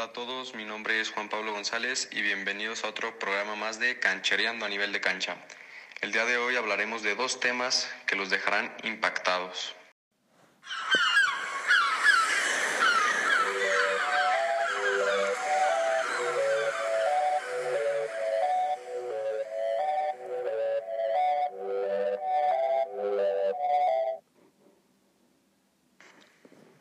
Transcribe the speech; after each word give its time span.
Hola 0.00 0.08
a 0.08 0.12
todos, 0.14 0.54
mi 0.54 0.64
nombre 0.64 0.98
es 0.98 1.10
Juan 1.10 1.28
Pablo 1.28 1.52
González 1.52 2.08
y 2.10 2.22
bienvenidos 2.22 2.84
a 2.84 2.88
otro 2.88 3.18
programa 3.18 3.54
más 3.54 3.78
de 3.78 3.98
Canchereando 3.98 4.64
a 4.64 4.68
nivel 4.70 4.92
de 4.92 5.00
cancha. 5.02 5.36
El 6.00 6.10
día 6.10 6.24
de 6.24 6.38
hoy 6.38 6.56
hablaremos 6.56 7.02
de 7.02 7.14
dos 7.14 7.38
temas 7.38 7.86
que 8.06 8.16
los 8.16 8.30
dejarán 8.30 8.74
impactados. 8.82 9.76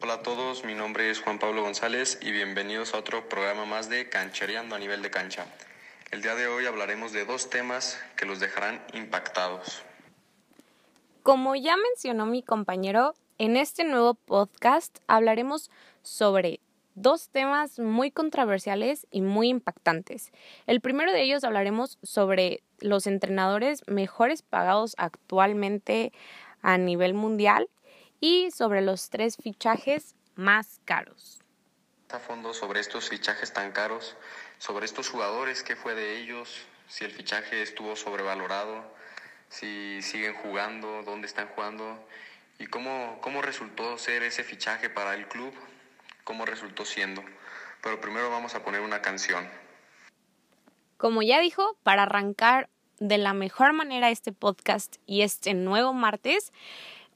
Hola 0.02 0.14
a 0.14 0.22
todos, 0.22 0.64
mi 0.64 0.76
nombre 0.76 1.10
es 1.10 1.20
Juan 1.20 1.40
Pablo 1.40 1.62
González 1.62 2.20
y 2.22 2.32
bienvenidos 2.32 2.94
a 2.94 3.00
otro 3.00 3.28
programa 3.28 3.66
más 3.66 3.90
de 3.90 4.08
Canchereando 4.08 4.74
a 4.74 4.80
nivel 4.80 5.02
de 5.02 5.12
cancha. 5.12 5.46
El 6.10 6.22
día 6.22 6.36
de 6.36 6.48
hoy 6.48 6.66
hablaremos 6.66 7.12
de 7.12 7.26
dos 7.26 7.50
temas 7.50 8.00
que 8.16 8.26
los 8.26 8.40
dejarán 8.40 8.82
impactados. 8.94 9.84
Como 11.22 11.54
ya 11.58 11.76
mencionó 11.76 12.26
mi 12.26 12.42
compañero, 12.44 13.14
en 13.40 13.58
este 13.58 13.84
nuevo 13.84 14.14
podcast 14.14 15.00
hablaremos 15.08 15.70
sobre 16.02 16.62
dos 16.96 17.28
temas 17.28 17.78
muy 17.78 18.10
controversiales 18.10 19.06
y 19.12 19.20
muy 19.20 19.50
impactantes. 19.50 20.32
El 20.66 20.80
primero 20.80 21.12
de 21.12 21.24
ellos 21.24 21.44
hablaremos 21.44 21.98
sobre 22.04 22.64
los 22.80 23.06
entrenadores 23.06 23.84
mejores 23.86 24.44
pagados 24.44 24.96
actualmente 24.98 26.14
a 26.62 26.78
nivel 26.78 27.14
mundial 27.14 27.68
y 28.20 28.52
sobre 28.52 28.82
los 28.82 29.10
tres 29.10 29.38
fichajes 29.38 30.16
más 30.36 30.80
caros. 30.86 31.42
A 32.10 32.20
fondo 32.20 32.54
sobre 32.54 32.80
estos 32.80 33.10
fichajes 33.10 33.54
tan 33.54 33.72
caros, 33.72 34.16
sobre 34.58 34.86
estos 34.86 35.10
jugadores, 35.10 35.64
qué 35.64 35.76
fue 35.76 35.94
de 35.96 36.20
ellos, 36.20 36.66
si 36.88 37.06
el 37.06 37.12
fichaje 37.12 37.62
estuvo 37.62 37.96
sobrevalorado, 37.96 38.84
si 39.48 40.02
siguen 40.02 40.34
jugando, 40.34 41.04
dónde 41.04 41.28
están 41.28 41.48
jugando 41.50 42.04
y 42.58 42.66
cómo, 42.68 43.20
cómo 43.22 43.42
resultó 43.42 43.98
ser 43.98 44.24
ese 44.24 44.44
fichaje 44.44 44.90
para 44.90 45.14
el 45.14 45.28
club, 45.28 45.54
cómo 46.24 46.46
resultó 46.46 46.86
siendo. 46.86 47.24
Pero 47.82 48.02
primero 48.02 48.30
vamos 48.30 48.56
a 48.56 48.64
poner 48.64 48.82
una 48.82 49.02
canción. 49.02 49.48
Como 50.98 51.22
ya 51.22 51.40
dijo, 51.40 51.78
para 51.84 52.04
arrancar 52.04 52.70
de 53.00 53.18
la 53.18 53.34
mejor 53.34 53.74
manera 53.74 54.10
este 54.10 54.34
podcast 54.34 54.98
y 55.06 55.22
este 55.22 55.54
nuevo 55.54 55.94
martes, 55.94 56.52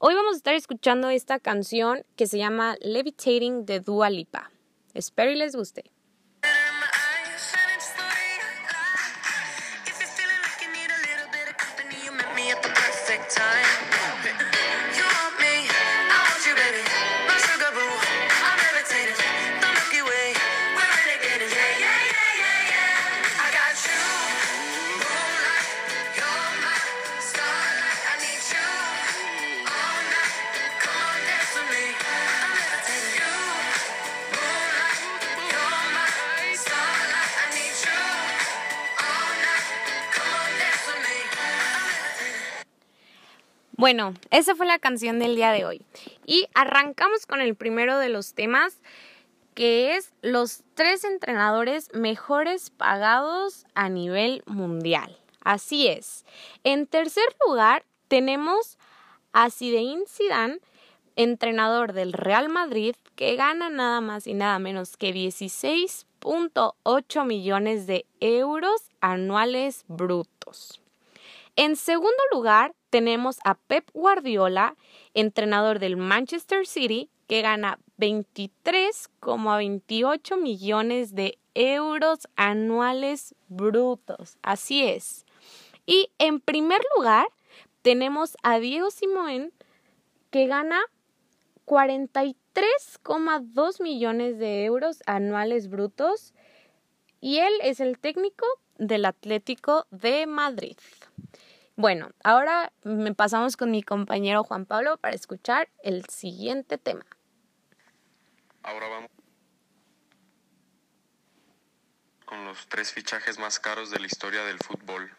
Hoy 0.06 0.16
vamos 0.16 0.34
a 0.34 0.36
estar 0.36 0.54
escuchando 0.54 1.10
esta 1.10 1.40
canción 1.40 2.04
que 2.18 2.28
se 2.28 2.38
llama 2.38 2.76
Levitating 2.82 3.66
de 3.66 3.80
Dua 3.80 4.10
Lipa. 4.10 4.52
Espero 4.94 5.32
y 5.32 5.38
les 5.38 5.56
guste. 5.56 5.94
Bueno, 43.76 44.14
esa 44.30 44.54
fue 44.56 44.68
la 44.68 44.78
canción 44.78 45.18
del 45.20 45.36
día 45.36 45.52
de 45.52 45.66
hoy. 45.66 45.82
Y 46.26 46.48
arrancamos 46.54 47.26
con 47.26 47.42
el 47.42 47.56
primero 47.56 47.98
de 47.98 48.10
los 48.10 48.36
temas, 48.36 48.80
que 49.56 49.96
es 49.96 50.14
los 50.22 50.62
tres 50.76 51.04
entrenadores 51.04 51.90
mejores 51.94 52.70
pagados 52.70 53.66
a 53.74 53.90
nivel 53.90 54.44
mundial. 54.46 55.18
Así 55.44 55.88
es. 55.88 56.24
En 56.64 56.86
tercer 56.88 57.26
lugar 57.46 57.84
tenemos 58.08 58.78
a 59.34 59.50
Zinedine 59.50 60.06
Zidane, 60.08 60.60
entrenador 61.16 61.94
del 61.94 62.14
Real 62.14 62.50
Madrid, 62.50 62.96
que 63.16 63.36
gana 63.36 63.70
nada 63.70 64.02
más 64.02 64.28
y 64.28 64.36
nada 64.36 64.60
menos 64.60 64.98
que 64.98 65.12
16.8 65.14 67.26
millones 67.26 67.88
de 67.88 68.06
euros 68.20 68.92
anuales 69.02 69.84
brutos. 69.88 70.80
En 71.56 71.76
segundo 71.76 72.22
lugar, 72.32 72.76
tenemos 72.94 73.40
a 73.44 73.56
Pep 73.56 73.90
Guardiola, 73.96 74.78
entrenador 75.16 75.80
del 75.80 75.98
Manchester 75.98 76.68
City, 76.68 77.10
que 77.26 77.42
gana 77.42 77.80
23,28 77.98 80.40
millones 80.40 81.16
de 81.16 81.40
euros 81.56 82.28
anuales 82.36 83.34
brutos. 83.48 84.38
Así 84.44 84.84
es. 84.84 85.26
Y 85.88 86.12
en 86.20 86.40
primer 86.40 86.84
lugar, 86.96 87.26
tenemos 87.82 88.38
a 88.44 88.60
Diego 88.60 88.92
Simón, 88.92 89.52
que 90.30 90.46
gana 90.46 90.80
43,2 91.66 93.82
millones 93.82 94.38
de 94.38 94.66
euros 94.66 95.02
anuales 95.08 95.68
brutos. 95.68 96.36
Y 97.22 97.40
él 97.40 97.54
es 97.64 97.80
el 97.80 97.98
técnico 97.98 98.46
del 98.78 99.06
Atlético 99.06 99.88
de 99.90 100.28
Madrid. 100.28 100.78
Bueno, 101.76 102.12
ahora 102.24 102.72
me 102.84 103.16
pasamos 103.16 103.58
con 103.58 103.72
mi 103.72 103.82
compañero 103.82 104.44
Juan 104.44 104.68
Pablo 104.68 104.98
para 104.98 105.16
escuchar 105.16 105.70
el 105.82 106.06
siguiente 106.06 106.78
tema. 106.78 107.04
Ahora 108.62 108.88
vamos 108.88 109.10
con 112.26 112.46
los 112.46 112.68
tres 112.68 112.92
fichajes 112.94 113.40
más 113.40 113.60
caros 113.60 113.90
de 113.90 114.00
la 114.00 114.06
historia 114.06 114.44
del 114.44 114.60
fútbol. 114.60 115.12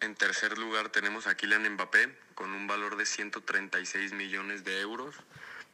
En 0.00 0.14
tercer 0.14 0.56
lugar 0.56 0.90
tenemos 0.90 1.26
a 1.26 1.36
Kylian 1.36 1.68
Mbappé 1.74 2.16
con 2.34 2.52
un 2.52 2.68
valor 2.68 2.96
de 2.96 3.06
136 3.06 4.12
millones 4.12 4.62
de 4.64 4.80
euros, 4.80 5.16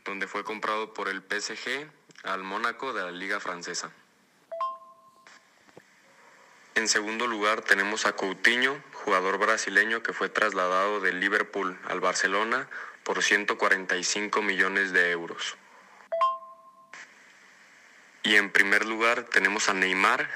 donde 0.07 0.27
fue 0.27 0.43
comprado 0.43 0.95
por 0.95 1.09
el 1.09 1.23
PSG 1.23 1.91
al 2.25 2.43
Mónaco 2.43 2.95
de 2.95 3.03
la 3.03 3.13
Liga 3.13 3.41
Francesa. 3.41 3.93
En 6.77 6.89
segundo 6.89 7.27
lugar 7.27 7.63
tenemos 7.63 8.05
a 8.05 8.13
Coutinho, 8.13 8.79
jugador 8.93 9.39
brasileño 9.39 10.03
que 10.03 10.13
fue 10.13 10.29
trasladado 10.29 11.01
del 11.01 11.21
Liverpool 11.21 11.79
al 11.89 12.01
Barcelona 12.01 12.69
por 13.03 13.23
145 13.23 14.43
millones 14.43 14.93
de 14.93 15.11
euros. 15.11 15.57
Y 18.23 18.37
en 18.37 18.51
primer 18.53 18.85
lugar 18.85 19.23
tenemos 19.23 19.71
a 19.71 19.73
Neymar 19.73 20.29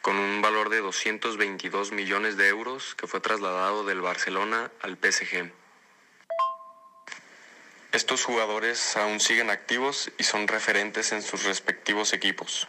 con 0.00 0.16
un 0.16 0.40
valor 0.40 0.68
de 0.68 0.78
222 0.78 1.90
millones 1.90 2.36
de 2.36 2.46
euros 2.46 2.94
que 2.94 3.08
fue 3.08 3.18
trasladado 3.18 3.84
del 3.84 4.00
Barcelona 4.00 4.70
al 4.80 4.96
PSG. 4.96 5.50
Estos 7.90 8.22
jugadores 8.22 8.96
aún 8.96 9.18
siguen 9.18 9.50
activos 9.50 10.12
y 10.18 10.22
son 10.22 10.46
referentes 10.46 11.10
en 11.10 11.22
sus 11.22 11.42
respectivos 11.42 12.12
equipos. 12.12 12.68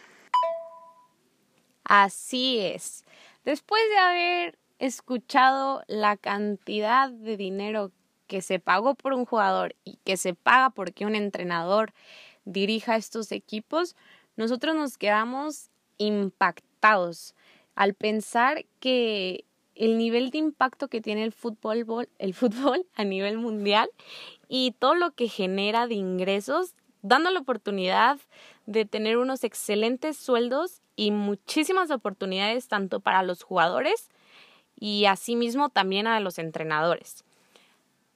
Así 1.88 2.58
es. 2.58 3.04
Después 3.44 3.80
de 3.90 3.98
haber 3.98 4.58
escuchado 4.80 5.84
la 5.86 6.16
cantidad 6.16 7.10
de 7.10 7.36
dinero 7.36 7.92
que 8.26 8.42
se 8.42 8.58
pagó 8.58 8.96
por 8.96 9.12
un 9.12 9.24
jugador 9.24 9.76
y 9.84 9.98
que 10.04 10.16
se 10.16 10.34
paga 10.34 10.70
porque 10.70 11.06
un 11.06 11.14
entrenador 11.14 11.92
dirija 12.44 12.96
estos 12.96 13.30
equipos, 13.30 13.94
nosotros 14.34 14.74
nos 14.74 14.98
quedamos 14.98 15.70
impactados 15.96 17.36
al 17.76 17.94
pensar 17.94 18.64
que 18.80 19.44
el 19.76 19.96
nivel 19.96 20.30
de 20.30 20.38
impacto 20.38 20.88
que 20.88 21.00
tiene 21.00 21.22
el 21.22 21.32
fútbol, 21.32 22.08
el 22.18 22.34
fútbol 22.34 22.84
a 22.94 23.04
nivel 23.04 23.38
mundial 23.38 23.88
y 24.48 24.72
todo 24.72 24.96
lo 24.96 25.12
que 25.12 25.28
genera 25.28 25.86
de 25.86 25.94
ingresos, 25.94 26.74
dando 27.02 27.30
la 27.30 27.38
oportunidad 27.38 28.18
de 28.64 28.86
tener 28.86 29.18
unos 29.18 29.44
excelentes 29.44 30.16
sueldos 30.16 30.82
y 30.96 31.10
muchísimas 31.10 31.90
oportunidades 31.90 32.68
tanto 32.68 33.00
para 33.00 33.22
los 33.22 33.42
jugadores 33.42 34.08
y 34.74 35.04
asimismo 35.04 35.68
también 35.68 36.06
a 36.06 36.20
los 36.20 36.38
entrenadores. 36.38 37.24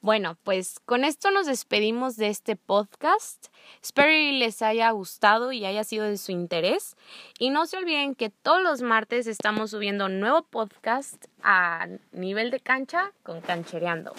Bueno, 0.02 0.38
pues 0.44 0.80
con 0.86 1.04
esto 1.04 1.30
nos 1.30 1.44
despedimos 1.44 2.16
de 2.16 2.28
este 2.28 2.56
podcast. 2.56 3.48
Espero 3.82 4.08
que 4.08 4.32
les 4.32 4.62
haya 4.62 4.90
gustado 4.92 5.52
y 5.52 5.66
haya 5.66 5.84
sido 5.84 6.06
de 6.06 6.16
su 6.16 6.32
interés. 6.32 6.96
Y 7.38 7.50
no 7.50 7.66
se 7.66 7.76
olviden 7.76 8.14
que 8.14 8.30
todos 8.30 8.62
los 8.62 8.80
martes 8.80 9.26
estamos 9.26 9.72
subiendo 9.72 10.06
un 10.06 10.18
nuevo 10.18 10.42
podcast 10.42 11.26
a 11.42 11.86
nivel 12.12 12.50
de 12.50 12.60
cancha 12.60 13.12
con 13.22 13.42
Canchereando. 13.42 14.14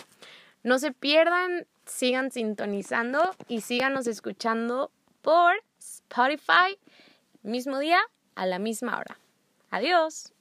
No 0.62 0.78
se 0.78 0.92
pierdan, 0.92 1.66
sigan 1.88 2.30
sintonizando 2.30 3.36
y 3.48 3.62
síganos 3.62 4.06
escuchando 4.06 4.92
por 5.24 5.56
Spotify 5.80 6.78
mismo 7.44 7.80
día, 7.80 8.00
a 8.36 8.46
la 8.46 8.60
misma 8.60 8.98
hora. 8.98 9.18
Adiós. 9.70 10.32